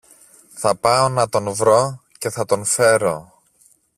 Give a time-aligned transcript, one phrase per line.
[0.53, 3.33] Θα πάω να τον βρω και θα τον φέρω.